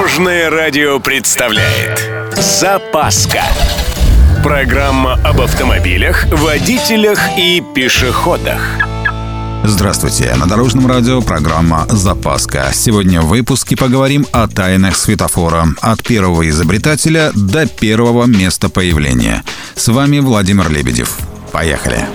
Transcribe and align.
Дорожное 0.00 0.48
радио 0.48 0.98
представляет 0.98 2.10
Запаска 2.34 3.42
Программа 4.42 5.20
об 5.22 5.42
автомобилях, 5.42 6.24
водителях 6.32 7.20
и 7.36 7.62
пешеходах 7.74 8.62
Здравствуйте! 9.62 10.34
На 10.36 10.46
Дорожном 10.46 10.86
радио 10.86 11.20
программа 11.20 11.84
«Запаска». 11.90 12.70
Сегодня 12.72 13.20
в 13.20 13.26
выпуске 13.26 13.76
поговорим 13.76 14.26
о 14.32 14.48
тайнах 14.48 14.96
светофора. 14.96 15.66
От 15.82 16.02
первого 16.02 16.48
изобретателя 16.48 17.30
до 17.34 17.66
первого 17.66 18.24
места 18.24 18.70
появления. 18.70 19.44
С 19.74 19.88
вами 19.88 20.20
Владимир 20.20 20.70
Лебедев. 20.70 21.18
Поехали! 21.52 22.06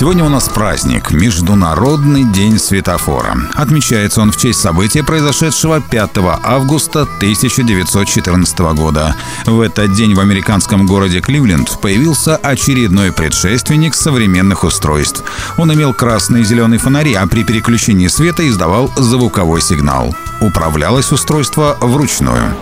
Сегодня 0.00 0.24
у 0.24 0.30
нас 0.30 0.48
праздник– 0.48 1.10
Международный 1.12 2.24
день 2.24 2.58
светофора. 2.58 3.36
Отмечается 3.52 4.22
он 4.22 4.32
в 4.32 4.38
честь 4.38 4.58
события, 4.58 5.04
произошедшего 5.04 5.82
5 5.82 6.10
августа 6.42 7.02
1914 7.02 8.58
года. 8.60 9.14
В 9.44 9.60
этот 9.60 9.92
день 9.92 10.14
в 10.14 10.20
американском 10.20 10.86
городе 10.86 11.20
Кливленд 11.20 11.78
появился 11.82 12.36
очередной 12.36 13.12
предшественник 13.12 13.94
современных 13.94 14.64
устройств. 14.64 15.22
Он 15.58 15.70
имел 15.74 15.92
красные 15.92 16.44
и 16.44 16.46
зеленые 16.46 16.78
фонари, 16.78 17.12
а 17.12 17.26
при 17.26 17.44
переключении 17.44 18.08
света 18.08 18.48
издавал 18.48 18.90
звуковой 18.96 19.60
сигнал. 19.60 20.14
Управлялось 20.40 21.12
устройство 21.12 21.76
вручную. 21.78 22.56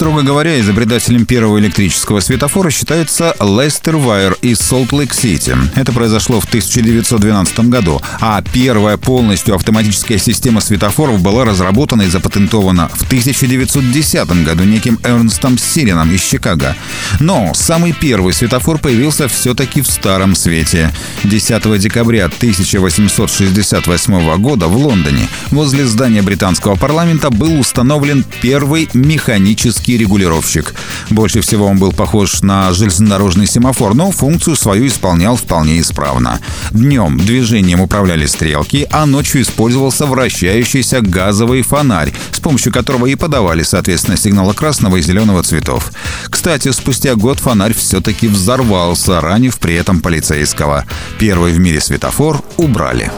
Строго 0.00 0.22
говоря, 0.22 0.58
изобретателем 0.58 1.26
первого 1.26 1.58
электрического 1.58 2.20
светофора 2.20 2.70
считается 2.70 3.36
Лестер 3.38 3.96
Вайер 3.96 4.34
из 4.40 4.58
Солт-Лейк-Сити. 4.60 5.54
Это 5.74 5.92
произошло 5.92 6.40
в 6.40 6.46
1912 6.46 7.68
году, 7.68 8.00
а 8.18 8.40
первая 8.40 8.96
полностью 8.96 9.54
автоматическая 9.54 10.16
система 10.16 10.62
светофоров 10.62 11.20
была 11.20 11.44
разработана 11.44 12.00
и 12.00 12.08
запатентована 12.08 12.88
в 12.88 13.02
1910 13.02 14.42
году 14.42 14.64
неким 14.64 14.98
Эрнстом 15.04 15.58
Сирином 15.58 16.10
из 16.14 16.22
Чикаго. 16.22 16.74
Но 17.18 17.52
самый 17.54 17.92
первый 17.92 18.32
светофор 18.32 18.78
появился 18.78 19.28
все-таки 19.28 19.82
в 19.82 19.86
Старом 19.86 20.34
Свете. 20.34 20.92
10 21.24 21.78
декабря 21.78 22.26
1868 22.26 24.36
года 24.36 24.68
в 24.68 24.76
Лондоне 24.76 25.28
возле 25.50 25.86
здания 25.86 26.22
британского 26.22 26.76
парламента 26.76 27.30
был 27.30 27.58
установлен 27.58 28.24
первый 28.40 28.88
механический 28.94 29.98
регулировщик. 29.98 30.74
Больше 31.10 31.40
всего 31.40 31.66
он 31.66 31.78
был 31.78 31.92
похож 31.92 32.42
на 32.42 32.72
железнодорожный 32.72 33.46
семафор, 33.46 33.94
но 33.94 34.10
функцию 34.10 34.56
свою 34.56 34.86
исполнял 34.86 35.36
вполне 35.36 35.80
исправно. 35.80 36.40
Днем 36.70 37.18
движением 37.18 37.80
управляли 37.80 38.26
стрелки, 38.26 38.86
а 38.90 39.06
ночью 39.06 39.42
использовался 39.42 40.06
вращающийся 40.06 41.00
газовый 41.00 41.62
фонарь, 41.62 42.12
с 42.32 42.40
помощью 42.40 42.72
которого 42.72 43.06
и 43.06 43.14
подавали, 43.14 43.62
соответственно, 43.62 44.16
сигналы 44.16 44.54
красного 44.54 44.96
и 44.96 45.02
зеленого 45.02 45.42
цветов. 45.42 45.92
Кстати, 46.28 46.70
спустя 46.70 46.99
год 47.16 47.38
фонарь 47.38 47.74
все-таки 47.74 48.28
взорвался, 48.28 49.20
ранив 49.20 49.58
при 49.58 49.74
этом 49.74 50.00
полицейского. 50.00 50.84
Первый 51.18 51.52
в 51.52 51.58
мире 51.58 51.80
светофор 51.80 52.42
убрали. 52.56 53.10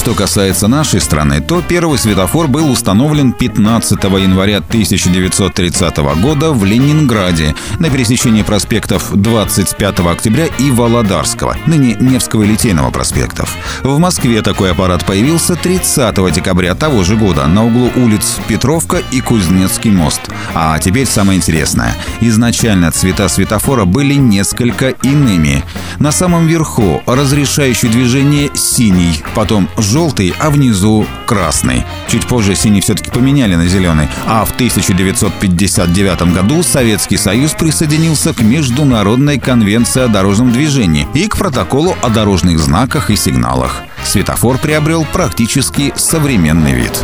Что 0.00 0.14
касается 0.14 0.66
нашей 0.66 0.98
страны, 0.98 1.42
то 1.42 1.60
первый 1.60 1.98
светофор 1.98 2.48
был 2.48 2.70
установлен 2.70 3.34
15 3.34 4.02
января 4.02 4.56
1930 4.56 5.98
года 6.22 6.52
в 6.52 6.64
Ленинграде 6.64 7.54
на 7.78 7.90
пересечении 7.90 8.40
проспектов 8.40 9.10
25 9.12 10.00
октября 10.00 10.46
и 10.58 10.70
Володарского, 10.70 11.54
ныне 11.66 11.98
Невского 12.00 12.44
и 12.44 12.46
Литейного 12.46 12.90
проспектов. 12.90 13.54
В 13.82 13.98
Москве 13.98 14.40
такой 14.40 14.70
аппарат 14.70 15.04
появился 15.04 15.54
30 15.54 16.32
декабря 16.32 16.74
того 16.74 17.04
же 17.04 17.16
года 17.16 17.46
на 17.46 17.66
углу 17.66 17.90
улиц 17.94 18.38
Петровка 18.48 19.02
и 19.10 19.20
Кузнецкий 19.20 19.90
мост. 19.90 20.30
А 20.54 20.78
теперь 20.78 21.06
самое 21.06 21.36
интересное. 21.36 21.94
Изначально 22.22 22.90
цвета 22.90 23.28
светофора 23.28 23.84
были 23.84 24.14
несколько 24.14 24.88
иными. 25.02 25.62
На 25.98 26.10
самом 26.10 26.46
верху 26.46 27.02
разрешающий 27.04 27.90
движение 27.90 28.48
синий, 28.54 29.22
потом 29.34 29.68
желтый, 29.76 29.89
а 30.38 30.50
внизу 30.50 31.04
красный. 31.26 31.84
Чуть 32.08 32.26
позже 32.26 32.54
синий 32.54 32.80
все-таки 32.80 33.10
поменяли 33.10 33.56
на 33.56 33.66
зеленый, 33.66 34.08
а 34.24 34.44
в 34.44 34.52
1959 34.52 36.32
году 36.32 36.62
Советский 36.62 37.16
Союз 37.16 37.52
присоединился 37.52 38.32
к 38.32 38.40
Международной 38.40 39.40
конвенции 39.40 40.02
о 40.02 40.08
дорожном 40.08 40.52
движении 40.52 41.08
и 41.12 41.26
к 41.26 41.36
протоколу 41.36 41.96
о 42.02 42.08
дорожных 42.08 42.60
знаках 42.60 43.10
и 43.10 43.16
сигналах. 43.16 43.82
Светофор 44.04 44.58
приобрел 44.58 45.04
практически 45.12 45.92
современный 45.96 46.74
вид. 46.74 47.02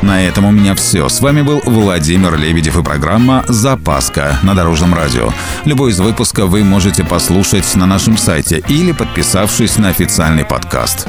На 0.00 0.22
этом 0.22 0.44
у 0.44 0.50
меня 0.52 0.74
все. 0.74 1.08
С 1.08 1.20
вами 1.20 1.42
был 1.42 1.62
Владимир 1.64 2.36
Лебедев 2.36 2.76
и 2.76 2.82
программа 2.82 3.44
«Запаска» 3.48 4.38
на 4.42 4.54
Дорожном 4.54 4.94
радио. 4.94 5.30
Любой 5.64 5.92
из 5.92 5.98
выпусков 5.98 6.50
вы 6.50 6.62
можете 6.62 7.04
послушать 7.04 7.74
на 7.74 7.86
нашем 7.86 8.18
сайте 8.18 8.62
или 8.68 8.92
подписавшись 8.92 9.78
на 9.78 9.88
официальный 9.88 10.44
подкаст. 10.44 11.08